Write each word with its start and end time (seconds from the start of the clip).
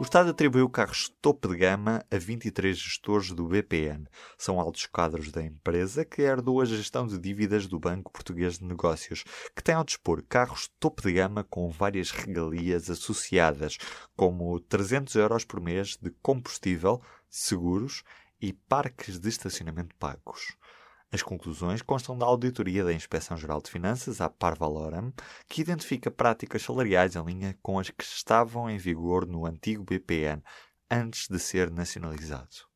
O 0.00 0.02
Estado 0.02 0.30
atribuiu 0.30 0.66
carros 0.70 1.14
topo 1.20 1.46
de 1.46 1.58
gama 1.58 2.02
a 2.10 2.16
23 2.16 2.74
gestores 2.74 3.32
do 3.32 3.46
BPN. 3.46 4.06
São 4.38 4.58
altos 4.58 4.86
quadros 4.86 5.30
da 5.30 5.42
empresa 5.42 6.06
que 6.06 6.22
herdou 6.22 6.62
a 6.62 6.64
gestão 6.64 7.06
de 7.06 7.18
dívidas 7.18 7.66
do 7.66 7.78
Banco 7.78 8.10
Português 8.10 8.58
de 8.58 8.64
Negócios, 8.64 9.24
que 9.54 9.62
tem 9.62 9.74
ao 9.74 9.84
dispor 9.84 10.24
carros 10.26 10.70
topo 10.80 11.02
de 11.02 11.12
gama 11.12 11.44
com 11.44 11.68
várias 11.68 12.10
regalias 12.12 12.88
associadas, 12.88 13.76
como 14.16 14.58
300 14.58 15.16
euros 15.16 15.44
por 15.44 15.60
mês 15.60 15.98
de 16.00 16.08
combustível, 16.22 17.02
seguros 17.28 18.02
e 18.40 18.54
parques 18.54 19.18
de 19.18 19.28
estacionamento 19.28 19.94
pagos. 19.96 20.56
As 21.12 21.22
conclusões 21.22 21.82
constam 21.82 22.16
da 22.16 22.24
auditoria 22.24 22.84
da 22.84 22.92
Inspeção-Geral 22.92 23.60
de 23.60 23.68
Finanças, 23.68 24.20
a 24.20 24.30
Parvaloram, 24.30 25.12
que 25.48 25.60
identifica 25.60 26.08
práticas 26.08 26.62
salariais 26.62 27.16
em 27.16 27.24
linha 27.24 27.58
com 27.60 27.80
as 27.80 27.90
que 27.90 28.04
estavam 28.04 28.70
em 28.70 28.78
vigor 28.78 29.26
no 29.26 29.44
antigo 29.44 29.82
BPN, 29.82 30.40
antes 30.88 31.26
de 31.28 31.38
ser 31.40 31.68
nacionalizado. 31.68 32.70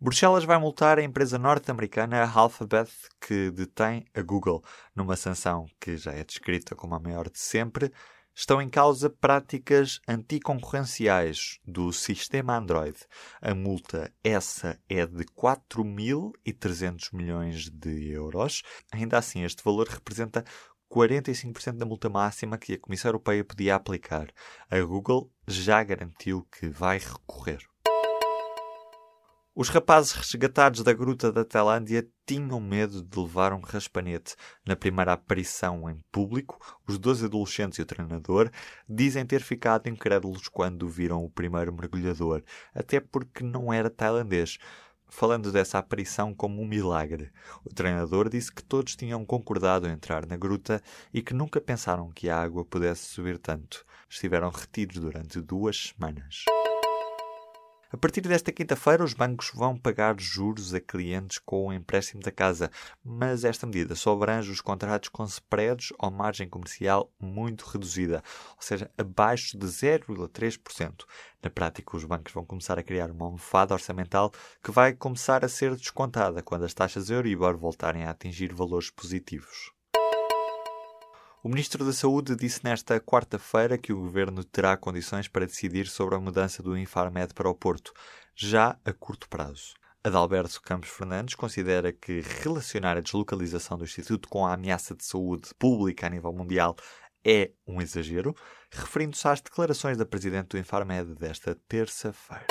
Bruxelas 0.00 0.44
vai 0.44 0.58
multar 0.58 0.98
a 0.98 1.02
empresa 1.02 1.38
norte-americana 1.38 2.30
Alphabet, 2.34 2.90
que 3.20 3.50
detém 3.50 4.06
a 4.14 4.22
Google, 4.22 4.64
numa 4.94 5.16
sanção 5.16 5.66
que 5.78 5.96
já 5.98 6.12
é 6.12 6.24
descrita 6.24 6.74
como 6.74 6.94
a 6.94 7.00
maior 7.00 7.28
de 7.28 7.38
sempre, 7.38 7.92
estão 8.36 8.60
em 8.60 8.68
causa 8.68 9.08
práticas 9.08 9.98
anticoncorrenciais 10.06 11.58
do 11.66 11.90
sistema 11.90 12.58
Android. 12.58 12.98
A 13.40 13.54
multa 13.54 14.12
essa 14.22 14.78
é 14.90 15.06
de 15.06 15.24
4.300 15.24 17.14
milhões 17.14 17.70
de 17.70 18.10
euros. 18.10 18.62
Ainda 18.92 19.16
assim, 19.16 19.42
este 19.42 19.64
valor 19.64 19.88
representa 19.88 20.44
45% 20.92 21.78
da 21.78 21.86
multa 21.86 22.10
máxima 22.10 22.58
que 22.58 22.74
a 22.74 22.78
Comissão 22.78 23.08
Europeia 23.08 23.42
podia 23.42 23.74
aplicar. 23.74 24.28
A 24.70 24.78
Google 24.80 25.32
já 25.48 25.82
garantiu 25.82 26.46
que 26.52 26.68
vai 26.68 26.98
recorrer. 26.98 27.66
Os 29.58 29.70
rapazes 29.70 30.12
resgatados 30.12 30.82
da 30.82 30.92
gruta 30.92 31.32
da 31.32 31.42
Tailândia 31.42 32.06
tinham 32.26 32.60
medo 32.60 33.02
de 33.02 33.18
levar 33.18 33.54
um 33.54 33.60
raspanete. 33.60 34.36
Na 34.66 34.76
primeira 34.76 35.14
aparição 35.14 35.88
em 35.88 35.98
público, 36.12 36.60
os 36.86 36.98
dois 36.98 37.24
adolescentes 37.24 37.78
e 37.78 37.82
o 37.82 37.86
treinador 37.86 38.50
dizem 38.86 39.24
ter 39.24 39.40
ficado 39.40 39.88
incrédulos 39.88 40.46
quando 40.48 40.86
viram 40.86 41.24
o 41.24 41.30
primeiro 41.30 41.72
mergulhador, 41.72 42.42
até 42.74 43.00
porque 43.00 43.42
não 43.42 43.72
era 43.72 43.88
tailandês. 43.88 44.58
Falando 45.08 45.50
dessa 45.50 45.78
aparição 45.78 46.34
como 46.34 46.60
um 46.60 46.68
milagre, 46.68 47.32
o 47.64 47.72
treinador 47.72 48.28
disse 48.28 48.52
que 48.52 48.62
todos 48.62 48.94
tinham 48.94 49.24
concordado 49.24 49.88
em 49.88 49.92
entrar 49.92 50.26
na 50.26 50.36
gruta 50.36 50.82
e 51.14 51.22
que 51.22 51.32
nunca 51.32 51.62
pensaram 51.62 52.10
que 52.10 52.28
a 52.28 52.38
água 52.38 52.62
pudesse 52.62 53.06
subir 53.06 53.38
tanto. 53.38 53.86
Estiveram 54.06 54.50
retidos 54.50 54.98
durante 54.98 55.40
duas 55.40 55.94
semanas. 55.94 56.44
A 57.96 57.98
partir 57.98 58.20
desta 58.20 58.52
quinta-feira, 58.52 59.02
os 59.02 59.14
bancos 59.14 59.50
vão 59.54 59.74
pagar 59.74 60.20
juros 60.20 60.74
a 60.74 60.80
clientes 60.80 61.38
com 61.38 61.68
o 61.68 61.72
empréstimo 61.72 62.22
da 62.22 62.30
casa, 62.30 62.70
mas 63.02 63.42
esta 63.42 63.66
medida 63.66 63.94
só 63.94 64.12
abrange 64.12 64.50
os 64.50 64.60
contratos 64.60 65.08
com 65.08 65.24
spreads 65.24 65.94
ou 65.98 66.10
margem 66.10 66.46
comercial 66.46 67.10
muito 67.18 67.64
reduzida, 67.64 68.22
ou 68.50 68.60
seja, 68.60 68.90
abaixo 68.98 69.56
de 69.56 69.66
0,3%. 69.66 71.06
Na 71.42 71.48
prática, 71.48 71.96
os 71.96 72.04
bancos 72.04 72.34
vão 72.34 72.44
começar 72.44 72.78
a 72.78 72.82
criar 72.82 73.10
uma 73.10 73.24
almofada 73.24 73.72
orçamental 73.72 74.30
que 74.62 74.70
vai 74.70 74.92
começar 74.92 75.42
a 75.42 75.48
ser 75.48 75.74
descontada 75.74 76.42
quando 76.42 76.66
as 76.66 76.74
taxas 76.74 77.08
Euribor 77.08 77.56
voltarem 77.56 78.04
a 78.04 78.10
atingir 78.10 78.52
valores 78.52 78.90
positivos. 78.90 79.75
O 81.46 81.48
Ministro 81.48 81.84
da 81.84 81.92
Saúde 81.92 82.34
disse 82.34 82.64
nesta 82.64 82.98
quarta-feira 82.98 83.78
que 83.78 83.92
o 83.92 84.00
governo 84.00 84.42
terá 84.42 84.76
condições 84.76 85.28
para 85.28 85.46
decidir 85.46 85.86
sobre 85.86 86.16
a 86.16 86.18
mudança 86.18 86.60
do 86.60 86.76
Infarmed 86.76 87.32
para 87.32 87.48
o 87.48 87.54
Porto, 87.54 87.92
já 88.34 88.76
a 88.84 88.92
curto 88.92 89.28
prazo. 89.28 89.74
Adalberto 90.02 90.60
Campos 90.60 90.88
Fernandes 90.88 91.36
considera 91.36 91.92
que 91.92 92.20
relacionar 92.42 92.96
a 92.96 93.00
deslocalização 93.00 93.78
do 93.78 93.84
Instituto 93.84 94.28
com 94.28 94.44
a 94.44 94.54
ameaça 94.54 94.92
de 94.92 95.04
saúde 95.04 95.50
pública 95.56 96.08
a 96.08 96.10
nível 96.10 96.32
mundial 96.32 96.74
é 97.24 97.52
um 97.64 97.80
exagero, 97.80 98.34
referindo-se 98.72 99.28
às 99.28 99.40
declarações 99.40 99.96
da 99.96 100.04
Presidente 100.04 100.48
do 100.48 100.58
Infarmed 100.58 101.14
desta 101.14 101.56
terça-feira. 101.68 102.46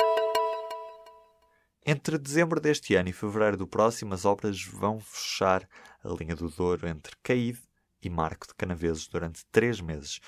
Entre 1.84 2.16
dezembro 2.16 2.58
deste 2.58 2.94
ano 2.94 3.10
e 3.10 3.12
fevereiro 3.12 3.58
do 3.58 3.68
próximo, 3.68 4.14
as 4.14 4.24
obras 4.24 4.64
vão 4.64 4.98
fechar 5.00 5.68
a 6.02 6.08
linha 6.18 6.34
do 6.34 6.48
Douro 6.48 6.88
entre 6.88 7.14
Caíde 7.22 7.65
e 8.06 8.10
Marco 8.10 8.46
de 8.46 8.54
Canaveses 8.54 9.08
durante 9.08 9.44
três 9.52 9.80
meses. 9.80 10.20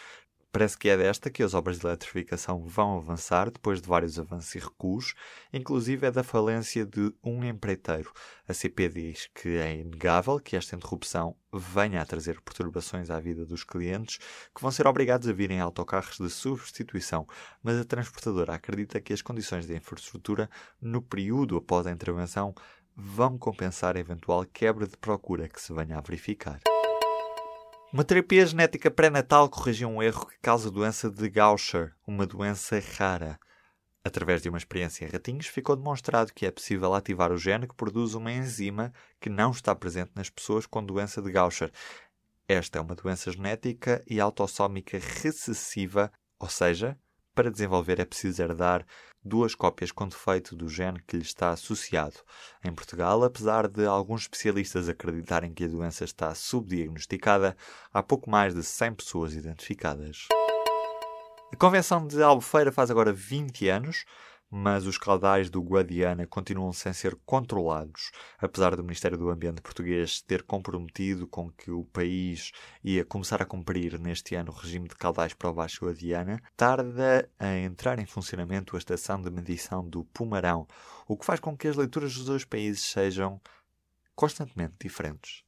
Parece 0.51 0.79
que 0.79 0.89
é 0.89 0.97
desta 0.97 1.29
que 1.29 1.43
as 1.43 1.53
obras 1.53 1.79
de 1.79 1.87
eletrificação 1.87 2.65
vão 2.65 2.97
avançar, 2.97 3.51
depois 3.51 3.83
de 3.83 3.89
vários 3.89 4.19
avanços 4.19 4.55
e 4.55 4.59
recuos, 4.59 5.15
inclusive 5.53 6.07
é 6.07 6.11
da 6.11 6.25
falência 6.25 6.87
de 6.87 7.13
um 7.23 7.45
empreiteiro. 7.45 8.11
A 8.49 8.55
CP 8.55 8.89
diz 8.89 9.29
que 9.35 9.51
é 9.59 9.77
inegável 9.77 10.41
que 10.41 10.57
esta 10.57 10.75
interrupção 10.75 11.37
venha 11.53 12.01
a 12.01 12.07
trazer 12.07 12.41
perturbações 12.41 13.11
à 13.11 13.21
vida 13.21 13.45
dos 13.45 13.63
clientes, 13.63 14.19
que 14.55 14.63
vão 14.63 14.71
ser 14.71 14.87
obrigados 14.87 15.29
a 15.29 15.33
vir 15.35 15.51
em 15.51 15.61
autocarros 15.61 16.17
de 16.17 16.31
substituição, 16.31 17.27
mas 17.63 17.79
a 17.79 17.85
transportadora 17.85 18.55
acredita 18.55 19.03
que 19.03 19.13
as 19.13 19.21
condições 19.21 19.67
de 19.67 19.77
infraestrutura, 19.77 20.49
no 20.81 21.03
período 21.03 21.59
após 21.59 21.87
a 21.87 21.93
intervenção, 21.93 22.55
vão 22.97 23.37
compensar 23.37 23.97
a 23.97 24.01
eventual 24.01 24.47
quebra 24.47 24.87
de 24.87 24.97
procura 24.97 25.47
que 25.47 25.61
se 25.61 25.75
venha 25.75 25.99
a 25.99 26.01
verificar. 26.01 26.59
Uma 27.91 28.05
terapia 28.05 28.45
genética 28.45 28.91
pré-natal 28.91 29.49
corrigiu 29.49 29.89
um 29.89 30.03
erro 30.03 30.27
que 30.27 30.39
causa 30.43 30.69
a 30.69 30.71
doença 30.71 31.11
de 31.11 31.27
Gaucher, 31.31 31.95
uma 32.07 32.27
doença 32.27 32.79
rara. 32.99 33.41
Através 34.05 34.43
de 34.43 34.51
uma 34.51 34.59
experiência 34.59 35.07
em 35.07 35.09
ratinhos, 35.09 35.47
ficou 35.47 35.75
demonstrado 35.75 36.35
que 36.35 36.45
é 36.45 36.51
possível 36.51 36.93
ativar 36.93 37.33
o 37.33 37.39
gene 37.39 37.67
que 37.67 37.75
produz 37.75 38.13
uma 38.13 38.31
enzima 38.31 38.93
que 39.19 39.31
não 39.31 39.53
está 39.53 39.75
presente 39.75 40.11
nas 40.15 40.29
pessoas 40.29 40.67
com 40.67 40.85
doença 40.85 41.23
de 41.23 41.33
Gaucher. 41.33 41.73
Esta 42.47 42.79
é 42.79 42.83
uma 42.83 42.95
doença 42.95 43.33
genética 43.33 44.05
e 44.07 44.21
autossómica 44.21 44.99
recessiva, 44.99 46.13
ou 46.39 46.49
seja, 46.51 46.95
para 47.39 47.53
desenvolver 47.53 48.01
é 48.01 48.05
preciso 48.05 48.43
herdar 48.43 48.85
duas 49.25 49.55
cópias 49.55 49.93
com 49.93 50.09
defeito 50.09 50.57
do 50.57 50.69
gene 50.69 51.01
que 51.07 51.17
lhe 51.17 51.23
está 51.23 51.51
associado. 51.51 52.17
Em 52.65 52.75
Portugal, 52.75 53.23
apesar 53.23 53.69
de 53.69 53.87
alguns 53.87 54.23
especialistas 54.23 54.89
acreditarem 54.89 55.55
que 55.55 55.63
a 55.63 55.69
doença 55.69 56.03
está 56.03 56.35
subdiagnosticada, 56.35 57.57
há 57.93 58.03
pouco 58.03 58.29
mais 58.29 58.57
de 58.57 58.65
100 58.65 58.95
pessoas 58.95 59.35
identificadas. 59.35 60.27
A 61.53 61.57
Convenção 61.57 62.05
de 62.05 62.21
Albufeira 62.21 62.73
faz 62.73 62.91
agora 62.91 63.13
20 63.13 63.69
anos. 63.69 64.05
Mas 64.51 64.87
os 64.87 64.97
caudais 64.97 65.51
do 65.51 65.63
Guadiana 65.63 66.27
continuam 66.27 66.73
sem 66.73 66.93
ser 66.93 67.17
controlados, 67.27 68.11
apesar 68.39 68.75
do 68.75 68.83
Ministério 68.83 69.19
do 69.19 69.31
Ambiente 69.31 69.61
português 69.61 70.21
ter 70.23 70.43
comprometido 70.43 71.27
com 71.27 71.51
que 71.51 71.71
o 71.71 71.85
país 71.85 72.53
ia 72.83 73.05
começar 73.05 73.43
a 73.43 73.47
cumprir 73.47 73.99
neste 73.99 74.35
ano 74.35 74.51
o 74.51 74.55
regime 74.55 74.89
de 74.89 74.95
caudais 74.95 75.35
para 75.35 75.51
o 75.51 75.55
Baixo 75.55 75.85
Guadiana, 75.85 76.41
tarda 76.57 77.29
a 77.39 77.57
entrar 77.59 77.99
em 77.99 78.07
funcionamento 78.07 78.75
a 78.75 78.79
estação 78.79 79.21
de 79.21 79.31
medição 79.31 79.87
do 79.87 80.05
Pumarão, 80.05 80.67
o 81.07 81.17
que 81.17 81.27
faz 81.27 81.41
com 81.41 81.57
que 81.57 81.69
as 81.69 81.77
leituras 81.77 82.15
dos 82.15 82.25
dois 82.25 82.45
países 82.45 82.83
sejam 82.83 83.41
constantemente 84.15 84.75
diferentes. 84.81 85.48